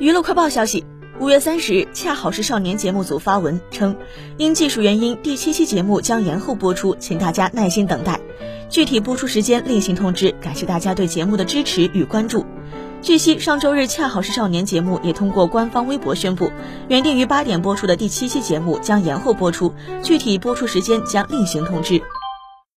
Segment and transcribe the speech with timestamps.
[0.00, 0.82] 娱乐快报消息
[1.18, 3.94] 五月三十日恰好是少年节目组发文称
[4.38, 8.18] 因技术原因第七期节目将延后播出请大家耐心等待。
[8.70, 12.46] 具体播出时间另行通知感谢大家对节目的支持与关注。
[13.02, 16.50] 据悉上周日恰好是少年节目也通过官方微博宣布
[16.88, 22.00] 原定于八点播出的第七期节目将延后播出具体播出时间将另行通知。